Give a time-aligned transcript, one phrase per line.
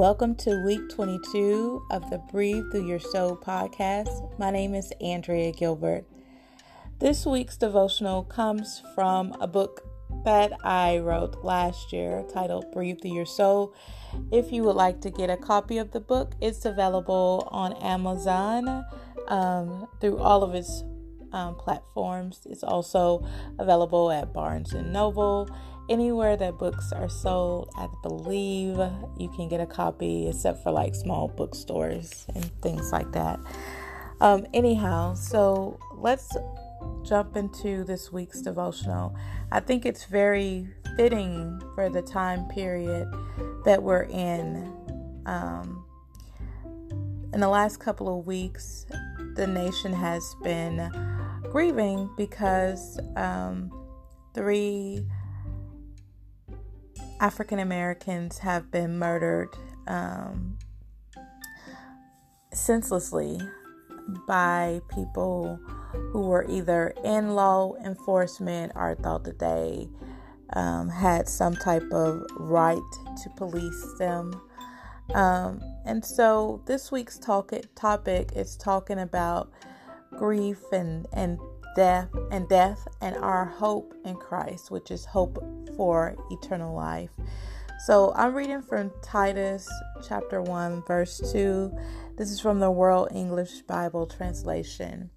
[0.00, 4.38] Welcome to week 22 of the Breathe Through Your Soul podcast.
[4.38, 6.06] My name is Andrea Gilbert.
[7.00, 9.82] This week's devotional comes from a book
[10.24, 13.74] that I wrote last year titled Breathe Through Your Soul.
[14.32, 18.86] If you would like to get a copy of the book, it's available on Amazon
[19.28, 20.82] um, through all of its
[21.34, 22.46] um, platforms.
[22.48, 23.22] It's also
[23.58, 25.54] available at Barnes and Noble
[25.90, 28.78] anywhere that books are sold, I believe
[29.18, 33.40] you can get a copy, except for like small bookstores and things like that.
[34.20, 36.36] Um, anyhow, so let's
[37.02, 39.14] jump into this week's devotional.
[39.50, 43.08] I think it's very fitting for the time period
[43.64, 44.72] that we're in.
[45.26, 45.84] Um,
[47.32, 48.86] in the last couple of weeks,
[49.34, 50.90] the nation has been
[51.50, 53.70] grieving because um,
[54.34, 55.06] three
[57.20, 59.50] African Americans have been murdered
[59.86, 60.56] um,
[62.52, 63.38] senselessly
[64.26, 65.60] by people
[66.12, 69.88] who were either in law enforcement or thought that they
[70.54, 72.78] um, had some type of right
[73.22, 74.40] to police them.
[75.14, 79.50] Um, and so this week's talk topic is talking about
[80.16, 81.38] grief and, and
[81.76, 85.38] death and death and our hope in Christ, which is hope
[85.76, 87.10] for eternal life.
[87.86, 89.68] So I'm reading from Titus
[90.06, 91.74] chapter 1 verse 2.
[92.16, 95.10] This is from the World English Bible translation.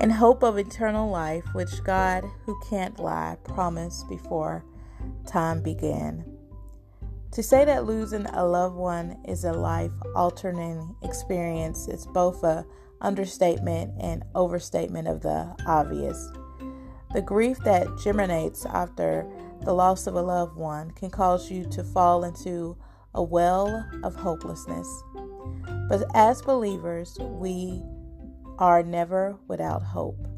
[0.00, 4.64] In hope of eternal life, which God, who can't lie, promised before
[5.26, 6.24] time began.
[7.32, 12.64] To say that losing a loved one is a life altering experience is both a
[13.00, 16.30] understatement and overstatement of the obvious.
[17.12, 19.26] The grief that germinates after
[19.62, 22.76] the loss of a loved one can cause you to fall into
[23.14, 24.88] a well of hopelessness.
[25.88, 27.82] But as believers, we
[28.58, 30.28] are never without hope,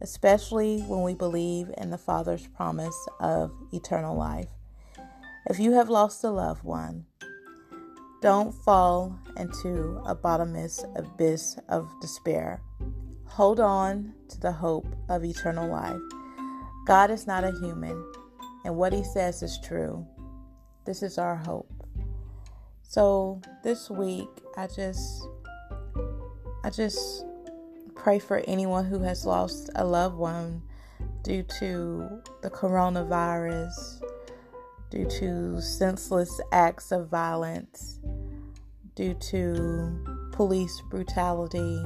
[0.00, 4.48] especially when we believe in the Father's promise of eternal life.
[5.48, 7.06] If you have lost a loved one,
[8.20, 12.60] don't fall into a bottomless abyss of despair.
[13.38, 16.00] Hold on to the hope of eternal life.
[16.86, 18.04] God is not a human,
[18.64, 20.04] and what he says is true.
[20.84, 21.70] This is our hope.
[22.82, 24.26] So this week,
[24.56, 25.24] I just
[26.64, 27.24] I just
[27.94, 30.60] pray for anyone who has lost a loved one
[31.22, 34.02] due to the coronavirus,
[34.90, 38.00] due to senseless acts of violence,
[38.96, 41.84] due to police brutality,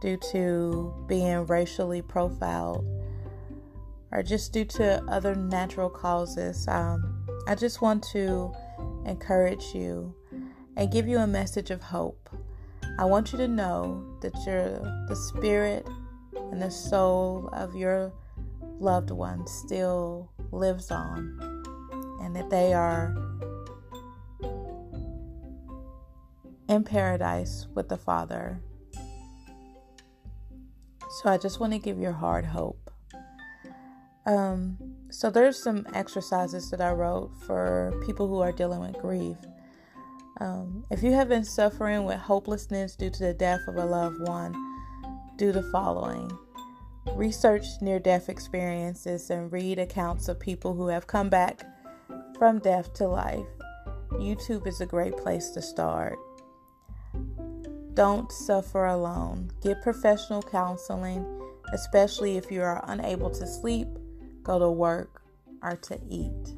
[0.00, 2.84] due to being racially profiled,
[4.12, 6.66] or just due to other natural causes.
[6.68, 8.52] Um, I just want to
[9.06, 10.14] encourage you
[10.76, 12.30] and give you a message of hope.
[12.98, 15.86] I want you to know that your the spirit
[16.50, 18.12] and the soul of your
[18.78, 21.38] loved one still lives on
[22.20, 23.14] and that they are
[26.68, 28.60] in paradise with the Father.
[31.10, 32.90] So I just want to give your heart hope.
[34.26, 34.78] Um,
[35.10, 39.36] so there's some exercises that I wrote for people who are dealing with grief.
[40.40, 44.20] Um, if you have been suffering with hopelessness due to the death of a loved
[44.20, 44.54] one,
[45.36, 46.30] do the following.
[47.16, 51.62] Research near death experiences and read accounts of people who have come back
[52.38, 53.46] from death to life.
[54.12, 56.16] YouTube is a great place to start.
[57.94, 59.50] Don't suffer alone.
[59.62, 61.26] Get professional counseling,
[61.72, 63.88] especially if you are unable to sleep,
[64.42, 65.22] go to work,
[65.62, 66.54] or to eat.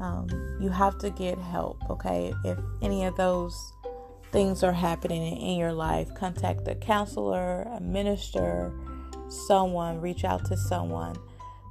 [0.00, 0.28] Um,
[0.60, 2.32] you have to get help, okay?
[2.44, 3.72] If any of those
[4.32, 8.72] things are happening in your life, contact a counselor, a minister,
[9.28, 11.16] someone, reach out to someone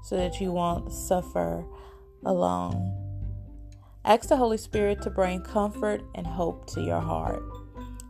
[0.03, 1.65] so that you won't suffer
[2.25, 2.94] alone.
[4.06, 7.44] Ask the Holy Spirit to bring comfort and hope to your heart.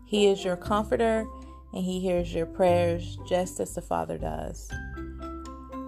[0.07, 1.25] He is your comforter
[1.73, 4.71] and He hears your prayers just as the Father does.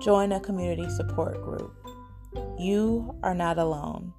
[0.02, 1.74] Join a community support group.
[2.58, 4.14] You are not alone.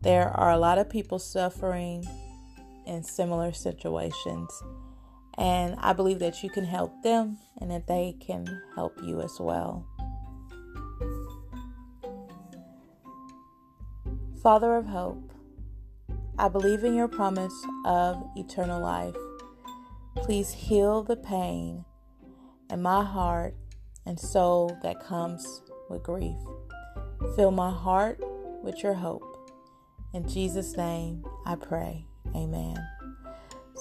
[0.00, 2.04] There are a lot of people suffering
[2.86, 4.50] in similar situations,
[5.36, 9.36] and I believe that you can help them and that they can help you as
[9.38, 9.86] well.
[14.42, 15.32] Father of hope,
[16.38, 17.54] I believe in your promise
[17.84, 19.16] of eternal life.
[20.16, 21.84] Please heal the pain
[22.70, 23.54] in my heart
[24.04, 26.36] and soul that comes with grief.
[27.36, 28.20] Fill my heart
[28.62, 29.22] with your hope.
[30.14, 32.06] In Jesus' name, I pray.
[32.34, 32.76] Amen.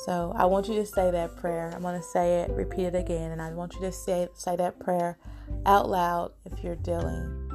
[0.05, 1.71] So I want you to say that prayer.
[1.73, 4.55] I'm going to say it, repeat it again, and I want you to say say
[4.57, 5.17] that prayer
[5.65, 7.49] out loud if you're dealing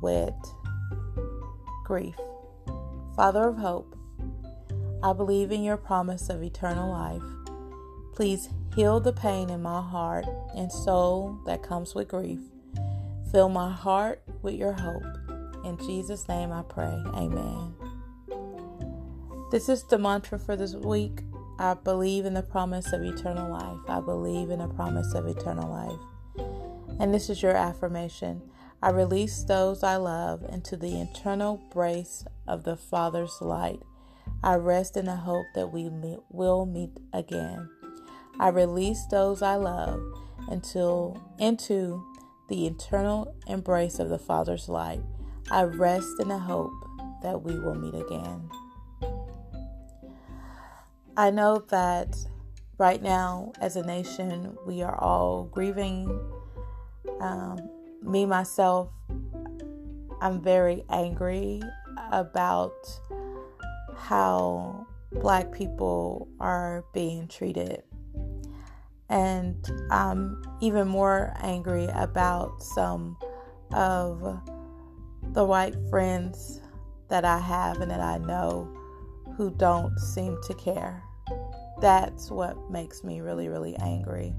[0.00, 0.34] with
[1.84, 2.14] grief.
[3.16, 3.96] Father of hope,
[5.02, 7.22] I believe in your promise of eternal life.
[8.18, 10.26] Please heal the pain in my heart
[10.56, 12.40] and soul that comes with grief.
[13.30, 15.04] Fill my heart with your hope.
[15.64, 17.00] In Jesus' name I pray.
[17.14, 17.76] Amen.
[19.52, 21.20] This is the mantra for this week.
[21.60, 23.78] I believe in the promise of eternal life.
[23.86, 26.48] I believe in the promise of eternal life.
[26.98, 28.42] And this is your affirmation.
[28.82, 33.78] I release those I love into the eternal brace of the Father's light.
[34.42, 35.88] I rest in the hope that we
[36.30, 37.70] will meet again.
[38.40, 40.00] I release those I love
[40.48, 42.04] until into
[42.48, 45.00] the eternal embrace of the Father's light.
[45.50, 46.72] I rest in the hope
[47.22, 48.48] that we will meet again.
[51.16, 52.16] I know that
[52.78, 56.08] right now, as a nation, we are all grieving.
[57.20, 57.58] Um,
[58.02, 58.90] me, myself,
[60.20, 61.60] I'm very angry
[62.12, 62.76] about
[63.96, 67.82] how black people are being treated.
[69.08, 69.56] And
[69.90, 73.16] I'm even more angry about some
[73.72, 74.40] of
[75.32, 76.60] the white friends
[77.08, 78.68] that I have and that I know
[79.36, 81.02] who don't seem to care.
[81.80, 84.34] That's what makes me really, really angry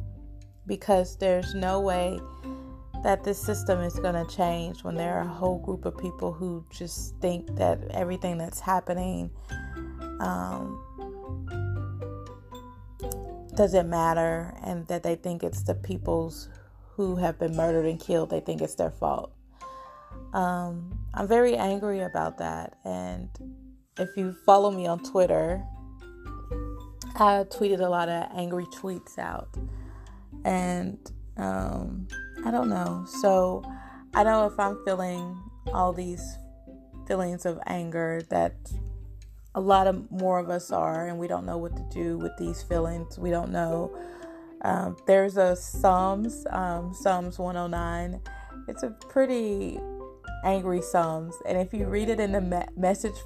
[0.67, 2.19] because there's no way
[3.03, 6.33] that this system is going to change when there are a whole group of people
[6.33, 9.31] who just think that everything that's happening
[10.19, 10.79] um,
[13.59, 16.47] doesn't matter and that they think it's the people's
[16.95, 19.33] who have been murdered and killed, they think it's their fault.
[20.31, 22.77] Um, I'm very angry about that.
[22.85, 23.27] And
[23.97, 25.61] if you follow me on Twitter,
[27.15, 29.49] I tweeted a lot of angry tweets out.
[30.45, 30.97] And
[31.35, 32.07] um,
[32.45, 33.05] I don't know.
[33.21, 33.61] So
[34.13, 35.37] I know if I'm feeling
[35.73, 36.37] all these
[37.09, 38.55] feelings of anger that
[39.59, 42.31] a lot of more of us are, and we don't know what to do with
[42.37, 43.19] these feelings.
[43.19, 43.93] We don't know.
[44.61, 48.21] Um, there's a Psalms, um, Psalms 109.
[48.69, 49.77] It's a pretty
[50.45, 53.17] angry Psalms, and if you read it in the me- message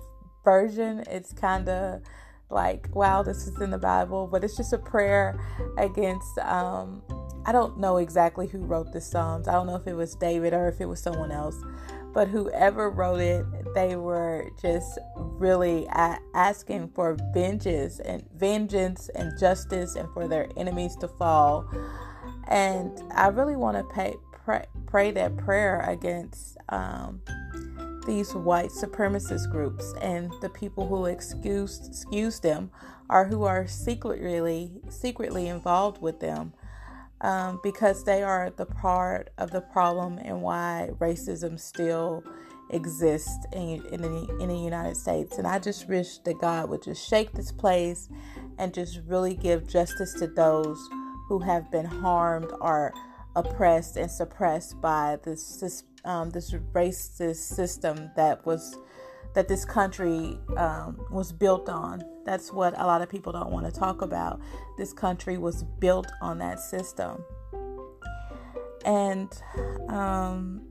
[0.44, 2.02] version, it's kind of
[2.50, 5.40] like, wow, this is in the Bible, but it's just a prayer
[5.78, 6.40] against.
[6.40, 7.04] Um,
[7.46, 9.48] I don't know exactly who wrote the Psalms.
[9.48, 11.58] I don't know if it was David or if it was someone else,
[12.12, 19.96] but whoever wrote it, they were just really asking for vengeance and vengeance and justice,
[19.96, 21.68] and for their enemies to fall.
[22.48, 26.58] And I really want to pay, pray, pray that prayer against.
[26.70, 27.22] Um,
[28.06, 32.70] these white supremacist groups and the people who excuse excuse them
[33.10, 36.54] or who are secretly secretly involved with them
[37.22, 42.24] um, because they are the part of the problem and why racism still
[42.70, 45.38] exists in, in, the, in the United States.
[45.38, 48.10] And I just wish that God would just shake this place
[48.58, 50.80] and just really give justice to those
[51.28, 52.94] who have been harmed or
[53.36, 58.78] oppressed and suppressed by this um, this racist system that was
[59.34, 62.04] that this country um, was built on.
[62.26, 64.40] That's what a lot of people don't want to talk about.
[64.78, 67.24] This country was built on that system,
[68.86, 69.32] and
[69.90, 70.62] um,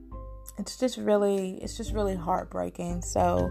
[0.58, 3.02] it's just really it's just really heartbreaking.
[3.02, 3.50] So.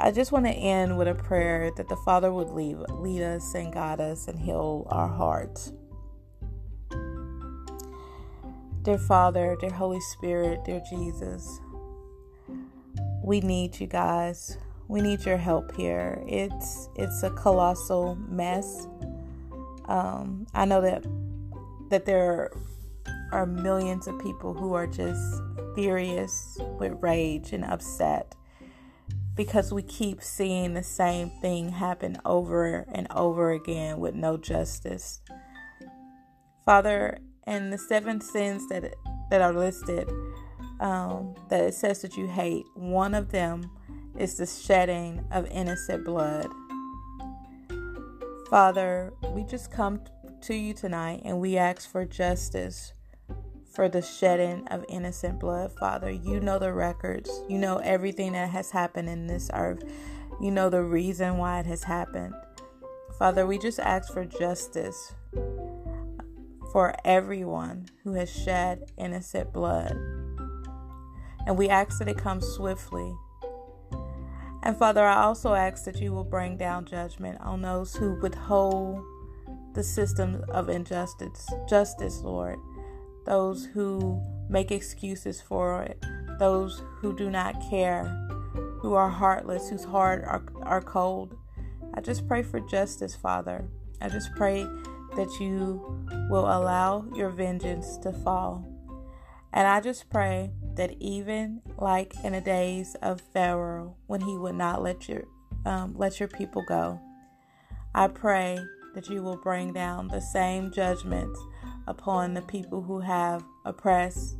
[0.00, 3.52] I just want to end with a prayer that the Father would lead, lead us
[3.54, 5.72] and guide us and heal our hearts.
[8.82, 11.60] Dear Father, dear Holy Spirit, dear Jesus,
[13.22, 14.56] we need you guys.
[14.86, 16.22] We need your help here.
[16.26, 18.86] It's it's a colossal mess.
[19.86, 21.04] Um, I know that
[21.90, 22.50] that there
[23.32, 25.42] are millions of people who are just
[25.74, 28.34] furious with rage and upset
[29.36, 35.20] because we keep seeing the same thing happen over and over again with no justice.
[36.64, 38.94] Father, and the seven sins that
[39.30, 40.10] that are listed
[40.80, 42.66] um, that it says that you hate.
[42.74, 43.70] One of them
[44.18, 46.48] is the shedding of innocent blood.
[48.50, 50.00] Father, we just come
[50.42, 52.92] to you tonight and we ask for justice
[53.78, 55.70] for the shedding of innocent blood.
[55.78, 59.84] Father, you know the records, you know everything that has happened in this earth,
[60.40, 62.34] you know the reason why it has happened.
[63.20, 65.14] Father, we just ask for justice
[66.72, 69.92] for everyone who has shed innocent blood.
[71.46, 73.14] And we ask that it comes swiftly.
[74.64, 79.04] And Father, I also ask that you will bring down judgment on those who withhold
[79.74, 82.58] the system of injustice, justice, Lord.
[83.26, 86.02] Those who make excuses for it,
[86.38, 88.04] those who do not care,
[88.80, 91.36] who are heartless, whose heart are, are cold.
[91.94, 93.68] I just pray for justice, Father.
[94.00, 94.62] I just pray
[95.16, 98.64] that you will allow your vengeance to fall.
[99.52, 104.54] And I just pray that even like in the days of Pharaoh, when he would
[104.54, 105.24] not let your
[105.64, 107.00] um, let your people go,
[107.94, 108.58] I pray
[108.94, 111.38] that you will bring down the same judgments
[111.88, 114.36] upon the people who have oppressed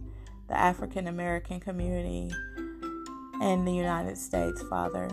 [0.49, 2.31] the African American community
[3.41, 5.09] in the United States, Father.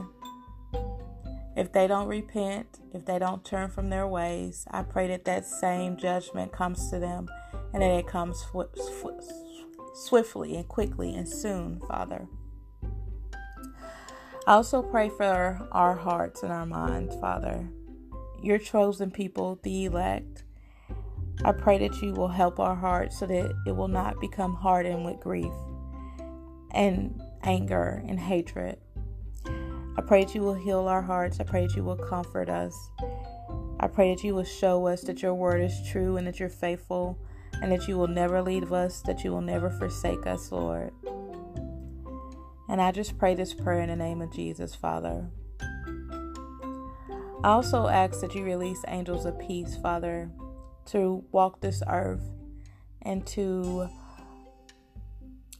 [1.55, 5.45] If they don't repent, if they don't turn from their ways, I pray that that
[5.45, 7.27] same judgment comes to them
[7.73, 8.45] and that it comes
[9.93, 12.27] swiftly and quickly and soon, Father.
[14.47, 17.69] I also pray for our hearts and our minds, Father.
[18.43, 20.44] Your chosen people, the elect.
[21.43, 25.05] I pray that you will help our hearts so that it will not become hardened
[25.05, 25.53] with grief
[26.71, 28.77] and anger and hatred.
[29.97, 31.39] I pray that you will heal our hearts.
[31.39, 32.75] I pray that you will comfort us.
[33.79, 36.49] I pray that you will show us that your word is true and that you're
[36.49, 37.19] faithful
[37.61, 40.91] and that you will never leave us, that you will never forsake us, Lord.
[42.67, 45.29] And I just pray this prayer in the name of Jesus, Father.
[47.43, 50.31] I also ask that you release angels of peace, Father,
[50.85, 52.29] to walk this earth
[53.01, 53.89] and to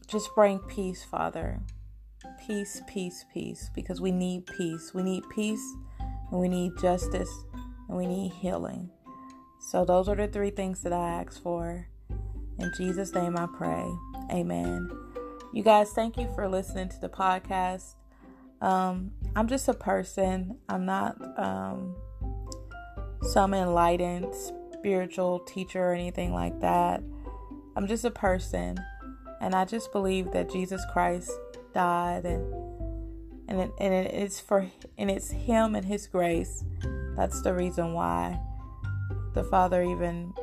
[0.08, 1.60] just bring peace, Father.
[2.46, 4.92] Peace, peace, peace, because we need peace.
[4.94, 5.64] We need peace
[6.32, 7.32] and we need justice
[7.88, 8.90] and we need healing.
[9.60, 11.88] So, those are the three things that I ask for.
[12.60, 13.86] In Jesus' name I pray.
[14.32, 14.90] Amen.
[15.54, 17.96] You guys, thank you for listening to the podcast.
[18.62, 21.96] Um, I'm just a person, I'm not um,
[23.22, 24.34] some enlightened
[24.86, 27.02] spiritual teacher or anything like that.
[27.76, 28.78] I'm just a person,
[29.42, 31.32] and I just believe that Jesus Christ
[31.74, 32.54] died and
[33.48, 36.64] and it, and it's for and it's him and his grace.
[37.16, 38.40] That's the reason why
[39.34, 40.36] the father even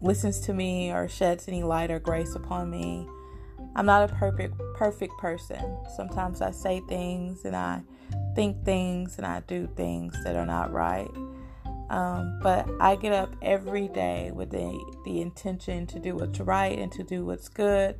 [0.00, 3.06] listens to me or sheds any light or grace upon me.
[3.76, 5.62] I'm not a perfect perfect person.
[5.96, 7.80] Sometimes i say things and i
[8.34, 11.10] think things and i do things that are not right
[11.92, 16.78] um, but i get up every day with the, the intention to do what's right
[16.78, 17.96] and to do what's good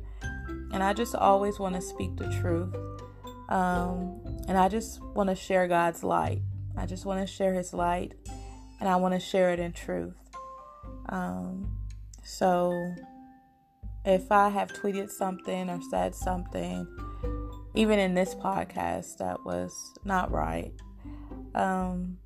[0.73, 2.75] and I just always want to speak the truth.
[3.47, 6.41] Um, and I just want to share God's light.
[6.75, 8.13] I just want to share His light,
[8.79, 10.15] and I want to share it in truth.
[11.09, 11.77] Um,
[12.23, 12.95] so,
[14.03, 16.87] if I have tweeted something or said something,
[17.75, 20.73] even in this podcast, that was not right,
[21.53, 22.17] um,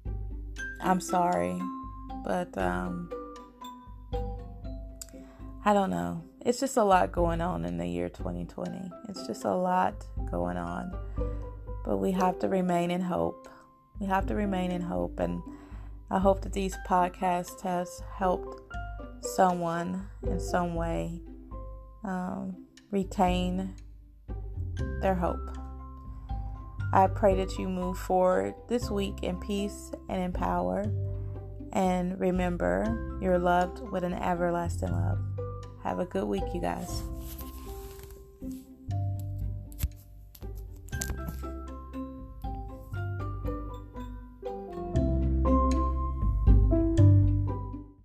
[0.81, 1.59] I'm sorry.
[2.25, 3.09] But um,
[5.65, 8.89] I don't know it's just a lot going on in the year 2020.
[9.09, 10.97] It's just a lot going on.
[11.83, 13.49] But we have to remain in hope.
[13.99, 15.19] We have to remain in hope.
[15.19, 15.41] And
[16.09, 18.61] I hope that these podcasts has helped
[19.21, 21.19] someone in some way
[22.05, 23.75] um, retain
[25.01, 25.49] their hope.
[26.93, 30.85] I pray that you move forward this week in peace and in power.
[31.73, 35.19] And remember, you're loved with an everlasting love.
[35.83, 37.03] Have a good week, you guys.